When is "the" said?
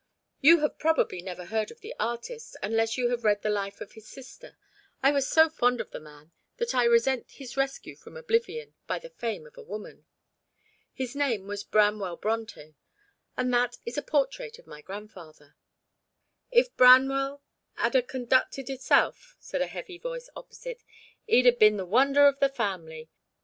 1.81-1.93, 3.43-3.51, 5.91-5.99, 8.97-9.11, 21.77-21.85, 22.39-22.49